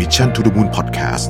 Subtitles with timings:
[0.00, 1.26] Mission to the Moon Podcast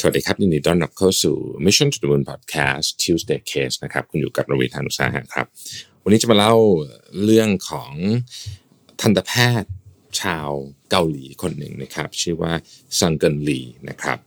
[0.00, 5.46] สวัสดีครับยินดีต้อนรับเข้าสู่ Mission to the Moon Podcast Tuesday Case นะครับ คุณอยู่กับรวีธานุสาหะครับ
[6.02, 6.54] วันนี้จะมาเล่า
[7.24, 7.92] เรื่องของ
[9.00, 9.70] ทันตแพทย์
[10.20, 10.48] ชาว
[10.90, 12.52] เกาหลีคนหนึ่งนะครับ ชื่อว่า
[12.98, 14.18] ซังเกินลีนะครับ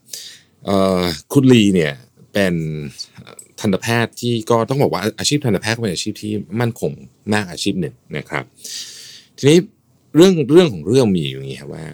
[1.34, 1.94] คุณลีเนี่ย
[2.34, 2.56] เป็น
[3.60, 6.92] ทันตแพทย์ที่ก็ต้องบอกว่าอาชีพทันตแพทย์เป็นอาชีพที่มั่นคง
[7.34, 8.46] มากอาชีพหนึ่งนะครับ
[9.40, 9.60] ทีนี้
[10.16, 11.86] เรื่องเรื่องของเรื่องมีอย่างนี้ครับว่า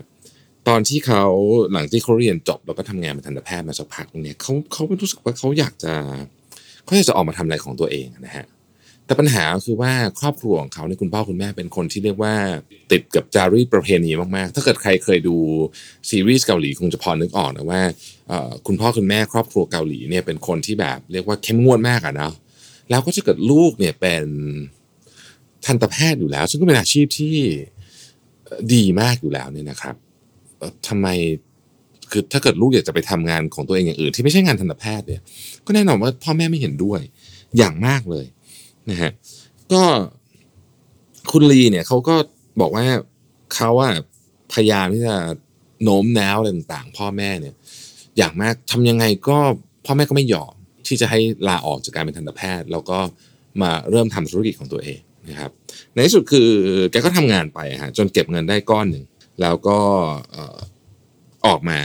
[0.67, 1.23] ตอนที่เขา
[1.71, 5.93] หลังที่เขาเรียนจบแล้วก็ทำงานเป็นทันตแพทย์มาสักพักเนี่ยเขาเขารู้สึกว่าเขาอยากจะ
[6.83, 8.45] เขาอยากจะออกมาทำอะไรของตัวเองนะฮะ
[9.05, 12.35] แต่ปัญหาคือว่าครอบครัวของเขาเนี่ยคุณพ่อคุณแม่เป็นคนที่เรียกว่า
[12.91, 15.35] ติดกับจารีตประเพณีมากๆ ถ้าเกิดใครเคยดู
[16.09, 17.81] ซีรีส์เกาหลีคงจะพอนึกออกนะว่า
[18.67, 22.33] คุณพ่อคุณแม่ครอบครัวเกาหลีเนี่ยเป็นคนที่แบบเรียกว่าเข้มงวดมากอะเนาะ
[22.89, 24.25] แล้วก็จะเกิดลูกเนี่ยเป็น
[25.65, 27.37] ทันตแพทย์อยู่แล้ว ซึ่งก็เป็นอาชีพที่
[28.73, 29.95] ดีมากอยู่แล้วเนี่ยนะครับ
[30.57, 31.07] เอ่อทำไม
[32.11, 35.21] คือถ้าเกิดลูกอยากจะไปทำงานของตัวเองอย่างอื่น ที่ไม่ใช่งานทันตแพทย์เนี่ย
[35.65, 37.01] ก็แน่นอนว่าพ่อแม่ไม่เห็นด้วย
[37.57, 38.25] อย่างมากเลย
[38.89, 39.11] นะฮะ
[39.73, 39.83] ก็
[41.31, 42.15] คุณลีเนี่ยเขาก็
[42.61, 42.85] บอกว่า
[43.55, 43.93] เขาอะ
[44.53, 45.15] พยายามที่จะ
[45.83, 47.55] โน้มน้าวอะไรต่างๆ พ่อแม่เนี่ย
[48.17, 49.37] อย่างมากทำยังไงก็
[49.85, 50.53] พ่อแม่ก็ไม่ยอม
[50.87, 52.99] ที่จะให้ลาออกจากการเป็นทันตแพทย์ แล้วก็
[53.61, 55.51] มาเริ่มทำธุรกิจของตัวเอง นะครับ
[55.93, 56.49] ในที่สุดคือ
[56.91, 59.05] แกก็ทำงานไปฮะจนเก็บเงินได้ก้อนหนึ่ง
[59.41, 59.77] แล้วก็
[61.45, 61.79] ออกมา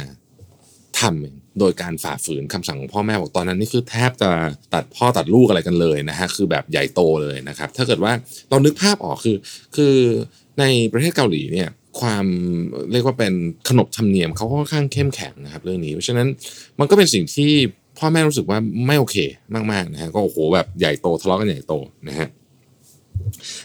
[1.00, 4.30] ทำโดยการฝ่าฝืนคำสั่งของพ่อแม่บอกตอนนั้นนี่คือแทบจะ
[4.74, 8.12] ตัดพ่อตัดลูกอะไรกันเลยนะฮะคือแบบใหญ่โตเลยนะครับ ถ้าเกิดว่า
[8.50, 9.36] เรานึกภาพออกคือ
[9.76, 9.94] คือ
[10.60, 11.68] ในประเทศเกาหลีเนี่ย
[12.00, 12.26] ความ
[12.92, 13.34] เรียกว่าเป็น
[13.68, 16.28] ขนบธรรมเนียมเขาค่อนข้างเข้มแข็งนะครับ เรื่องนี้เพราะฉะนั้น
[16.78, 17.50] มันก็เป็นสิ่งที่
[17.98, 19.16] พ่อแม่รู้สึกว่าไม่โอเค
[19.72, 21.74] มากๆนะฮะก็โอ้โหแบบใหญ่โตทะเลาะกันใหญ่โต
[22.08, 22.28] นะฮะ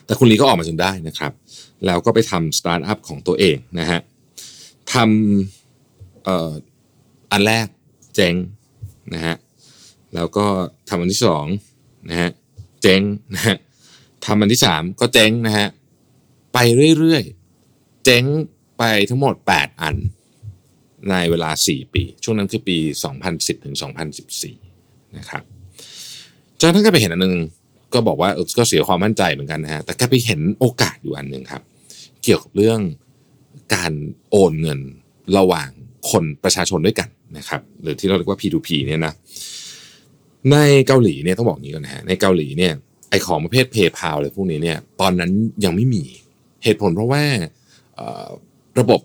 [0.06, 1.32] แต่คุณลีก็ออกมาจนได้นะครับ
[1.86, 4.00] แล้วก็ไปทำสตาร์ทอัพของตัวเองนะฮะ
[4.94, 6.52] ทำเอ่อ
[7.32, 7.68] อันแรก
[8.16, 8.36] เจ๊ง
[9.14, 9.36] นะฮะ
[10.16, 10.46] แล้วก็
[10.90, 11.46] ทำอันที่สอง
[12.10, 12.30] นะฮะ
[12.82, 13.02] เจ๊ง
[13.36, 13.56] นะฮะ
[14.26, 15.68] ทำอันที่สามก็เจ๊งนะฮะ
[16.54, 16.58] ไป
[16.98, 18.24] เรื่อยๆ เจ๊ง
[18.78, 19.96] ไปทั้งหมด 8 อัน
[21.10, 22.78] ในเวลา 4 ปี ช่วงนั้นคือปี
[23.22, 23.76] 2010 ถึง
[24.46, 25.44] 2014 นะครับ
[26.60, 27.36] จนท่านก็ไปเห็นอันหนึง
[27.94, 31.62] ก็บอกว่าก็เสียความมั่นใจเหมือนกันนะฮะแต่ก็ไปเห็นโอกาสอยู่อันหนึ่งครับ
[32.24, 32.80] เกี่ยวกับเรื่อง
[33.76, 33.94] การ
[34.32, 34.80] โอนเงิน
[35.38, 35.70] ระหว่าง
[36.12, 39.14] คนประชาชนด้วยกันนะครับหรือที่เราเรียกว่า P2P เนี่ยนะ
[40.52, 40.58] ใน
[40.88, 42.74] เกาหลีเนี่ยต้องบอกงนี้ก่อนนะฮะในเกาหลีเนี่ย
[43.10, 45.32] ไอของประเภท PayPal อะไรพวกนี้เนี่ยตอนนั้น
[45.66, 46.04] ยังไม่มี
[46.64, 47.24] เหตุผลเพราะว่า
[48.80, 49.02] ระบบ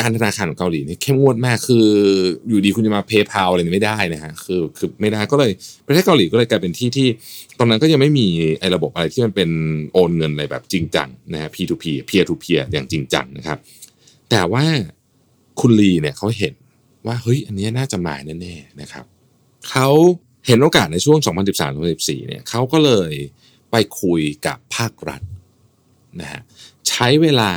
[0.00, 1.86] การธนาคารของเกาหลีเนี่ยเข้มงวดมากคือ
[2.48, 5.50] อยู่ดีคุณจะมา PayPal อะไรนี่ยไม่ได้นะฮะคือคือไม่ได้ก็เลย
[5.86, 7.08] ประเทศเกาหลีก็เลยกลายเป็นที่ที่
[7.58, 8.26] ตอนนั้นก็ยังไม่มี
[8.60, 9.50] ไอ้ระบบอะไรที่มันเป็น
[9.92, 13.58] โอนเงินอะไรแบบจริงจังนะฮะ P2P peer to peer อย่างจริงจังนะครับ
[14.30, 14.64] แต่ว่า
[15.60, 16.54] คุณลีเนี่ยเขาเห็น
[17.06, 19.04] ว่าเฮ้ยอันนี้น่าจะมาแน่ๆนะครับ
[19.70, 19.88] เขา
[20.46, 21.18] เห็นโอกาสในช่วง
[21.68, 23.12] 2013-2014เนี่ยเขาก็เลย
[23.70, 25.22] ไปคุยกับภาครัฐ
[26.20, 26.40] นะฮะ
[26.88, 27.50] ใช้เวลา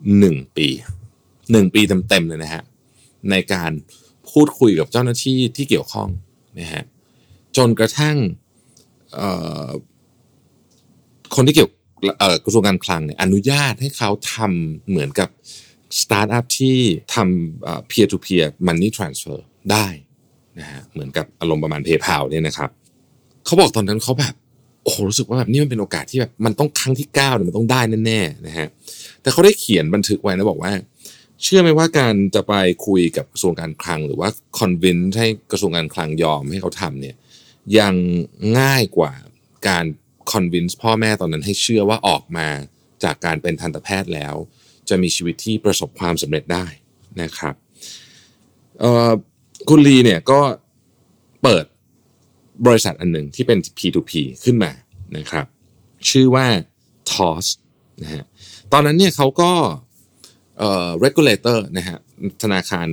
[0.00, 0.68] 1 ปี
[1.58, 2.62] 1ปีเต็มๆเลยนะฮะ
[3.30, 3.70] ในการ
[4.30, 6.08] พูดคุยกับเจ้าหน้าที่ที่เกี่ยวข้อง
[6.60, 6.82] นะฮะ
[7.56, 8.16] จนกระทั่ง
[11.34, 11.70] คนที่เกี่ยว
[12.44, 15.28] กระทรวงการคลังเนี่ยอนุญาตให้เขาทำเหมือนกับ
[16.00, 16.78] สตาร์ทอัพที่
[17.14, 19.38] ทำเอ่อ peer to peer money transfer
[19.72, 19.86] ได้
[20.58, 22.70] นะฮะเหมือนกับอารมณ์ประมาณ PayPal เนี่ยนะครับ
[23.44, 24.34] เขาบอกตอนนั้นเขาแบบ
[24.82, 28.66] โอ้โหรู้สึกว่าแบบนี่มันเป็นโอกาสที่แบบมันต้องครั้งที่เก้าเนี่ยมันต้องได้แน่ๆนะฮะ
[29.22, 30.72] แต่เขาได้เขียนบันทึกไว้นะบอกว่า
[31.42, 32.54] เชื่อไหมว่าการจะไป
[32.86, 34.28] คุยกับกระทรวงการคลัง หรือว่า
[34.58, 37.16] คอนวินให้กระทรวงการคลังยอมให้เขาทำเนี่ย
[37.78, 37.94] ยัง
[38.58, 39.12] ง่ายกว่า
[39.68, 39.84] การ
[40.30, 42.48] คอนวินส์พ่อแม่ตอนนั้นให้เชื่อว่าออกมา
[43.04, 44.34] จากการเป็นทันตแพทย์แล้ว
[44.88, 46.66] จะมีชีวิตที่ประสบความสำเร็จได้
[47.22, 47.54] นะครับ
[49.68, 50.40] คุณลีเนี่ยก็
[51.42, 51.64] เปิด
[52.66, 54.12] บริษัทอันหนึ่งที่เป็น P2P
[54.44, 54.72] ขึ้นมา
[55.16, 55.46] นะครับ
[56.10, 56.46] ชื่อว่า
[57.10, 57.46] TOS
[58.02, 58.24] นะฮะ
[58.72, 59.52] ตอนนั้นเนี่ยเขาก็
[60.60, 61.98] เอ่อ regulator นะฮะ
[62.42, 62.88] ธนาคาร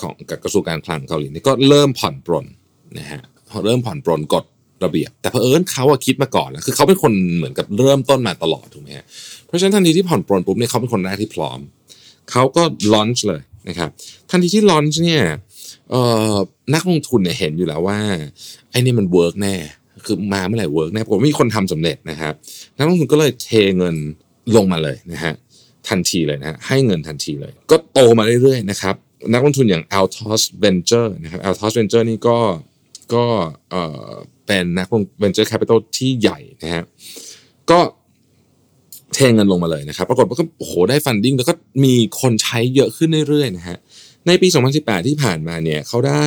[0.00, 2.46] ของกับกระทรวงการคลังเกาหลีนี่ก็เริ่มผ่อนปรน
[2.98, 3.20] นะฮะ
[3.66, 4.44] เริ่มผ่อนปรนกฎ
[4.84, 9.04] ระเบียบ แต่เผอิญเขาอะคิดมาก่อนแล้วคือเขาเป็นคนเหมือนกับเริ่มต้นมาตลอดถูกไหมฮะ
[9.46, 11.58] เพราะฉะนั้นทันทีที่ผ่อนปรนปุ๊บเนี่ยเขาเป็นคนแรกที่พร้อม
[12.30, 12.62] เขาก็
[12.92, 13.90] launch เลยนะครับ
[14.30, 15.22] ทันทีที่ launch เนี่ย
[15.90, 16.36] เอ่อ
[16.74, 17.98] นักลงทุนเนี่ยเห็นอยู่แล้วว่า
[18.70, 19.56] ไอ้นี่มัน work แน่
[20.06, 22.34] คือมาเมื่อไหร่ work แน่พอมีคนทำสำเร็จนะครับ
[22.78, 23.96] นักลงทุนก็เลยเทเงิน
[24.56, 25.34] ลงมาเลยนะฮะ
[25.88, 28.94] ทันทีเลยนะฮะให้เงินทันทีเลย ก็โตมาเรื่อยๆนะครับ
[29.32, 32.38] นักลงทุนอย่าง Altos Venture นะครับ Altos Venture นี่ก็
[33.14, 33.24] ก็
[33.70, 34.10] เอ่อ
[34.46, 36.84] เป็นนักลง Venture Capital ที่ใหญ่นะฮะ
[37.70, 37.80] ก็
[39.14, 41.54] เทเงินลงมาเลยนะครับ ปรากฏว่าก็โอ้โหได้ funding แล้วก็
[41.84, 43.78] มีคนใช้เยอะขึ้นเรื่อยๆนะฮะ
[44.26, 44.48] ในปี
[44.78, 46.24] 2018 ที่ผ่านมาเนี่ยเขาได้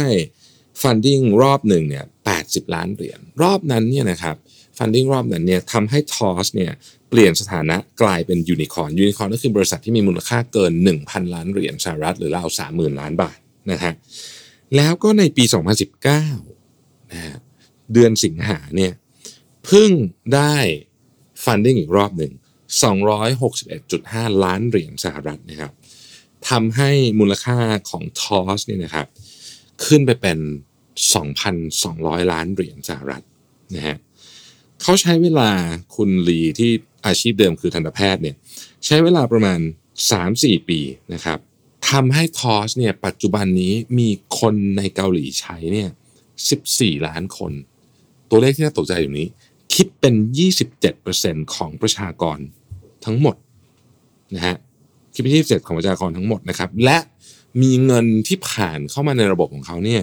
[0.82, 2.04] funding รอบหนึ่งเนี่ย
[2.40, 4.36] 80 ล้านเหรียญรอบนั้นเนี่ยนะครับ
[4.78, 6.72] funding รอบนั้นเนี่ยทำให้ Toss เนี่ย
[7.10, 10.74] เปลี่ยนสถานะกลายเป็นยูนิคอร์นยูนิคอร์นก็คือบริษัทที่มีมูลค่าเกิน
[11.04, 13.38] 1,000 ล้านเหรียญสหรัฐ หรือราว30,000ล้านบาท
[13.72, 13.94] นะฮะ
[14.76, 15.44] แล้วก็ในปี
[16.24, 17.38] 2019นะฮะ
[17.94, 18.94] เดือนสิงหาเนี่ย
[19.66, 19.90] เพิ่ง
[20.36, 20.56] ได้
[21.44, 22.32] ฟันดิ้งอีกรอบหนึ่ง
[23.38, 25.72] 261.5 ล้านเหรียญสหรัฐนะครับ
[26.50, 27.58] ทำให้มูลค่า
[27.90, 29.08] ของทอสเนี่ยนะครับ
[29.86, 30.40] ขึ้นไปเป็น
[31.16, 33.24] 2,200 ล้านเหรียญสหรัฐ
[33.76, 33.98] นะฮะ
[34.84, 35.50] เขาใช้เวลา
[35.96, 36.72] คุณลีที่
[37.06, 38.36] อาชีพเดิมคือทันตแพทย์เนี่ย
[38.86, 39.60] ใช้เวลาประมาณ
[40.14, 40.80] 3-4 ปี
[41.14, 41.40] นะครับ
[41.90, 44.10] ทำให้ทอสเนี่ยปัจจุบันนี้มี
[44.40, 45.90] คนในเกาหลีใช้เนี่ย
[46.48, 47.52] 14 ล้านคน
[48.30, 49.28] ตัวเลขที่น่าตกใจอยู่นี้
[49.74, 50.14] คิดเป็น
[50.84, 52.38] 27%ของประชากร
[53.06, 53.36] ทั้งหมด
[54.36, 54.56] นะฮะ
[55.14, 56.98] คิดเป็น27ของประชากรทั้งหมดนะครับ และ
[57.62, 60.02] มีเงินที่ผ่านเข้ามาในระบบของเขาเนี่ย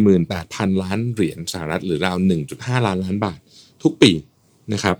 [0.00, 2.16] 48,000 ล้านเหรียญสหรัฐหรือราว
[2.50, 3.40] 1.5 ล้านล้านบาท
[3.82, 4.12] ทุกปี
[4.72, 4.96] นะครับ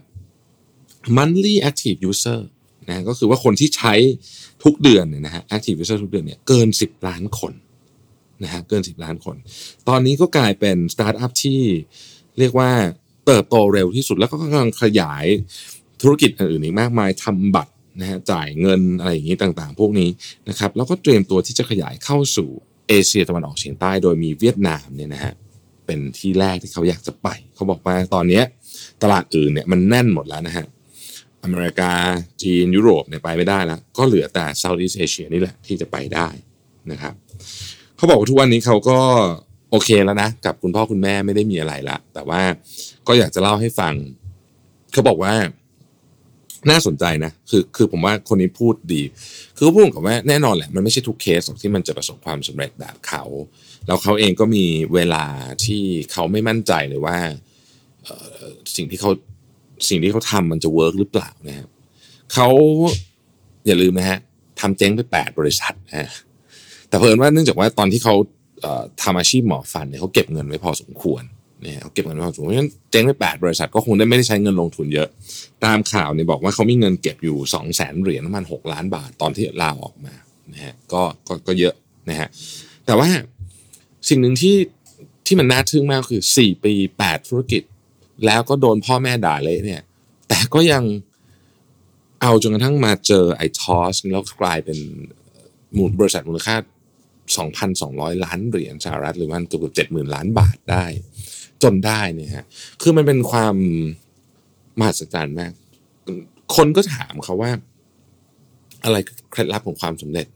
[1.17, 2.41] monthly active user
[2.89, 3.95] นะก็คือว่าคนที่ใช้
[4.65, 7.53] ทุกเดือนเนี่ยนะฮะ active user ทุกเดือนเนี่ยเกิน 10 ล้านคน
[8.45, 9.37] นะฮะเกิน 10 ล้านคน
[9.89, 11.61] ตอนนี้ก็กลายเป็นสตาร์ทอัพที่
[12.39, 12.71] เรียกว่า
[13.27, 15.27] เติบโตเร็วที่สุดแล้วก็กำลังขยาย
[16.03, 20.11] ธุรกิจอื่นอีกมากมายทำบัตรนะฮะจ่ายเงินอะไรอย่างนี้ต่างๆ พวกนี้
[20.49, 22.49] นะครับแล้วก็เตรียมตัวที่จะขยายเข้าสู่
[22.89, 25.35] เอเชียตะวันออกเฉียงใต้ โดยมีเวียดนามเนี่ยนะฮะ
[25.87, 28.43] เป็นที่แรกที่เขาอยากจะไป เขาบอกว่าตอนนี้
[29.03, 30.67] ตลาดอื่นเนี่ยมันแน่นหมดแล้วนะฮะ
[31.45, 31.93] อเมริกา
[32.43, 36.29] จีนยุโรปเนี่ยไปไม่ได้แล้ว ก็เหลือแต่เซาท์อีสเอเชียนี่แหละที่จะไปได้
[36.93, 37.15] นะครับ
[37.97, 38.99] เขาบอกว่าทุกวันนี้เขาก็
[39.71, 42.43] โอเคแล้วนะ กับคุณพ่อคุณแม่ไม่ได้มีอะไรละแต่ว่า
[43.07, 43.95] ก็อยากจะเล่าให้ฟัง
[44.93, 45.35] เขาบอกว่า
[46.71, 49.03] น่าสนใจนะ คือคือผมว่าคนนี้พูดดี
[49.57, 53.25] คือเขาพูดกับว่าแน่นอนแหละ มันไม่ใช่ทุกเคสที่มันจะประสบความสำเร็จแบบเขา
[53.87, 54.65] แล้วเขาเองก็มี
[54.95, 55.25] เวลา
[55.65, 55.83] ที่
[56.13, 57.19] เขาไม่มั่นใจเลยว่า
[58.77, 59.11] สิ่งที่เขา
[59.89, 61.69] สิ่งที่เขาทำมันจะ work หรือเปล่านะครับ
[62.35, 62.49] เขา
[63.67, 64.19] อย่าลืมนะฮะ
[64.61, 66.11] ทำเจ๊งไปแปดบริษัทนะ
[66.89, 68.15] แต่เผอิญว่าเนื่องจากว่าตอนที่เขา
[69.03, 71.23] ทำอาชีพหมอฟันเนี่ยเขาเก็บเงินไว้พอสมควร
[71.63, 75.09] เนี่ยเขาเก็บเงินไว้พอสมควรเพราะฉะนั้นเจ๊งไปแปดบริษัทก็คงได้ไม่ได้ใช้เงินลงทุนเยอะ
[75.65, 80.15] ตามข่าวเนี่ยบอกว่าเขามีเงินเก็บอยู่สองแสนเหรียญประมาณหกล้านบาทตอนที่ลาออกมา
[80.53, 81.75] นะฮะก็ก็ก็เยอะ
[82.11, 82.29] นะฮะ
[82.87, 83.09] แต่ว่า
[84.09, 84.57] สิ่งหนึ่งที่
[85.27, 87.63] ที่มันน่าทึ่งมากคือสี่ปีแปดธุรกิจ
[88.27, 89.83] แล้วก็โดนพ่อแม่ด่าเละเนี่ย
[90.29, 90.83] แต่ก็ยัง
[92.23, 94.79] เอาจนกระทั่งมาเจอไอ้ทอสแล้วกลายเป็น
[95.77, 96.57] มูลบริษัทมูลค่า
[97.41, 100.85] 2,200 ล้านเหรียญสหรัฐหรือมันเกือบเจ็ดหมื่นล้านบาทได้
[101.63, 102.47] จนได้เนี่ยฮะ
[102.83, 103.55] คือมันเป็นความ
[104.79, 105.53] มหัศจรรย์มาก
[106.57, 107.51] คนก็ถามเขาว่า
[108.85, 108.97] อะไร
[109.31, 110.27] เคล็ดลับของความสำเร็จ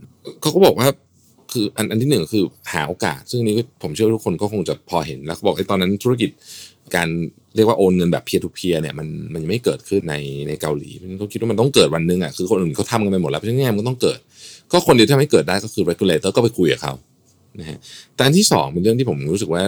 [0.41, 0.89] เขาก็บอกว่า
[1.55, 6.31] คืออันอันที่หนึ่งคือหาโอกาส ซึ่งนี้ผมเชื่อทุกคนก็คงจะพอเห็นแล้วเขาบอกไอ้ตอนนั้นธุรกิจ
[6.97, 7.09] การ
[7.57, 10.15] เรียกว่าโอนเงินแบบเพียร์ทูเพียร์เนี่ยมันมันยังไม่เกิดขึ้นใน
[10.49, 14.19] ในเกาหลีเขาคิดว่ามันต้องเกิดวันหนึ่งอะคือคนอื่นเขาทำกันไปหมดแล้วเพราะฉะนั้นมันต้องเกิด
[14.73, 16.93] ก็คนเดียวที่ทำให้เกิดได้ก็คือ regulator ก็ไปคุยกับเขา
[17.61, 17.79] นะฮะ
[18.15, 19.63] แต่อันที่สองเป็นเรื่องที่ผมรู้สึกว่า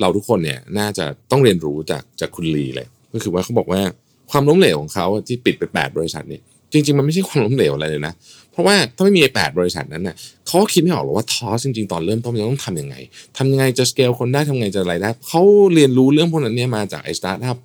[0.00, 3.80] เราทุกคนเนี่ยน่าจะต้องเรียนรู้จากจากคุณลีเลย ก็คือว่าเขาบอกว่า
[4.30, 8.12] ความล้มเหลวของเขาที่ปิดไปแปดบริษัทเนี่ย จริง ๆ มันไม่ใช่ความล้มเหลวอะไรเลยนะ
[8.52, 12.96] เพราะว่าถ้าไม่มีแปดบริษัทนั้นน่ะเขาก็คิดไม่ออกหรอกว่า Toss จริง ๆ ตอนเริ่มต้นมันต้องทำยังไง
[13.36, 15.42] ทำยังไงจะสเกลคนได้ทำยังไงจะอะไรได้เขา
[15.74, 17.56] เรียนรู้เรื่องพวกนั้นเนี่ยมาจากไอ้สตาร์ทอัพ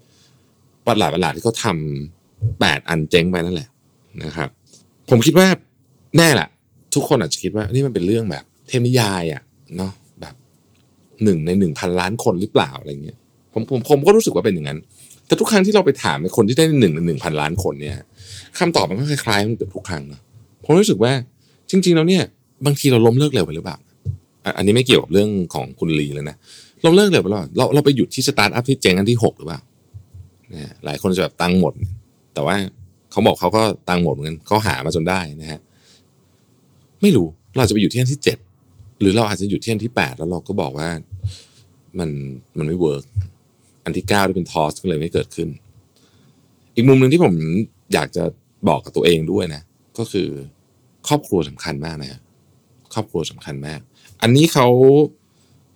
[0.87, 3.69] ประหลาดประหลาดที่เขาทำแปดอันเจ๊งไปนั่นแหละ
[4.23, 4.49] นะครับ
[5.09, 5.47] ผมคิดว่า
[6.17, 6.47] แน่แหละ
[6.93, 9.41] ทุกคนอาจจะคิดว่านี่มันเป็นเรื่องแบบ เทพนิยายอะ
[9.77, 10.35] เนาะแบบ
[11.23, 13.17] หนึ่งในหนึ่งพันล้านคนหรือเปล่าอะไรเงี้ย
[13.53, 14.79] ผมผมผมก็รู้สึกว่าเป็นอย่างนั้น
[15.27, 17.95] แต่ทุกครั้งที่เราไปถามในคนที่ได้หนึ่งในหนึ่งพันล้านคนเนี่ย
[18.59, 20.19] คำตอบมันก็คล้ายๆมันเกือบทุกครั้งนะ
[20.63, 21.11] ผมรู้สึกว่า
[21.69, 22.23] จริง ๆ แล้วเนี่ย
[22.65, 23.77] บางทีเราล้มเลิกเร็วไปหรือเปล่า
[24.57, 26.35] อันนี้ไม่เกี่ยวกับเรื่องของคุณลีเลยนะ
[26.85, 29.59] ล้มเลิกเร็วไปแล้วเราเราไปหยุดที่สตาร์ทอัพที่เจ๊งอันที่หกหรือเปล่า
[30.49, 31.73] เนี่ยหลายคนจะแบบตังหมด
[32.33, 32.55] แต่ว่า
[33.11, 35.59] เขาบอกเขาก็ตังหมดเหมือนกันเขาหามาจนได้นะฮะ
[37.01, 38.37] ไม่รู้เราจะไปอยู่ที่อันที่เจ็ด
[38.99, 40.89] หรือเราอาจจะอยู่ที่อันที่แปดแล้วเราก็บอกว่า
[41.99, 42.09] มัน
[42.57, 43.03] มันไม่ work
[43.83, 45.49] อันที่เก้าที่เป็น Toss ก็เลยไม่เกิดขึ้น
[46.75, 47.33] อีกมุมหนึ่งที่ผม
[47.93, 48.23] อยากจะ
[48.69, 49.61] บอกกับตัวเองด้วยนะ
[49.97, 50.27] ก็คือ
[51.07, 52.19] ครอบครัวสำคัญมากนะ
[52.93, 53.79] ครอบครัวสำคัญมาก
[54.21, 54.67] อันนี้เขา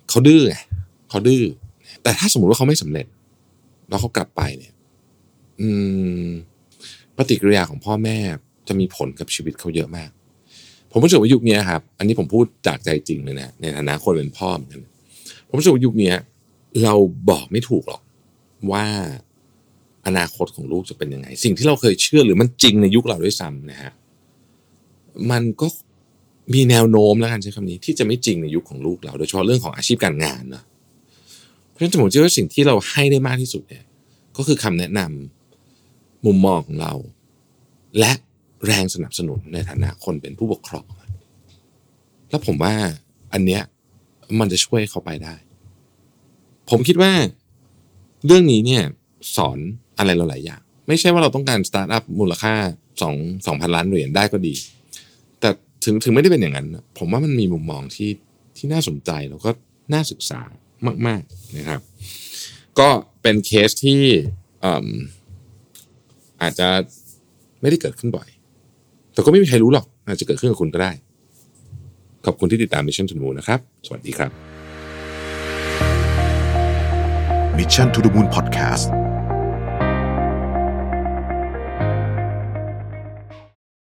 [0.09, 0.55] เขาดื้อไง
[1.09, 1.43] เขาดื้อ
[2.03, 3.07] แต่ถ้าสมมติว่าเขาไม่สำเร็จ
[3.89, 4.73] แล้วเขากลับไปเนี่ย
[5.61, 5.69] อื
[6.27, 6.29] ม
[7.17, 8.17] ปฏิกิริยาของพ่อแม่
[8.67, 10.09] จะมีผลกับชีวิตเขาเยอะมาก
[10.91, 14.81] ผมรู้สึกว่ายุคนี้ครับ อันนี้ผมพูดจากใจจริงเลยนะในฐานะคนเป็นพ่อเหมือนกัน
[15.47, 16.13] ผมรู้สึกว่ายุคนี้
[16.83, 16.93] เรา
[17.29, 18.01] บอกไม่ถูกหรอก
[18.71, 18.85] ว่า
[20.05, 23.91] อนาคตของลูกจะเป็นยังไง สิ่งที่เราเคยเชื่อหรือมันจริงในยุคเราด้วยซ้ำนะฮะ
[25.31, 25.67] มันก็
[26.53, 30.63] มีแนวโน้มแล้วกันใช้คำนี้ ที่จะไม่จริงในยุคของลูกเรา โดยเฉพาะเรื่องของอาชีพการงานนะ
[31.69, 33.83] เพราะฉะนั้นผมเชื่อว่าสิ่งที่เราให้ได้มากที่สุดเนี่ย
[34.37, 36.93] ก็คือคำแนะนำมุมมองของเรา
[37.99, 38.11] และ
[38.65, 40.87] แรงสนับสนุนในฐานะคนเป็นผู้ปกครอง
[42.29, 42.73] แล้วผมว่า
[43.33, 43.61] อันเนี้ย
[44.39, 45.35] มันจะช่วยเขาไปได้
[46.69, 47.13] ผมคิดว่า
[48.25, 48.83] เรื่องนี้เนี่ย
[49.35, 49.57] สอน
[49.99, 52.53] อะไรเราหลายอย่าง ไม่ใช่ว่าเราต้องการสตาร์ทอัพมูลค่า
[53.01, 53.15] สอง
[53.47, 54.53] สองพันล้านเหรียญได้ก็ดี
[55.39, 55.49] แต่
[55.83, 58.09] ถึงถึงไม่ได้เป็นอย่างนั้น ผมว่ามันมีมุมมองที่
[58.57, 59.49] ที่น่าสนใจแล้วก็
[59.93, 60.41] น่าศึกษา
[61.07, 61.81] มาก ๆนะครับ
[62.79, 62.89] ก็
[63.21, 64.01] เป็นเคสที่
[66.41, 66.67] อาจจะ
[67.61, 68.27] ไม่ได้เกิดขึ้นบ่อย
[69.13, 70.91] แต่ก็ไม่มีใครรู้หรอก อาจจะเกิดขึ้นกับคุณก็ได้
[72.25, 74.31] ขอบคุณที่ติดตาม Mission to the Moon นะครับ สวัสดีครับ
[77.57, 78.98] Mission to the Moon Podcast